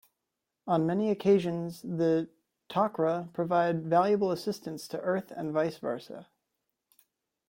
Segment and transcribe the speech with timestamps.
[0.65, 2.27] On many occasions, the
[2.69, 6.25] Tok'ra provide valuable assistance to Earth and vice versa.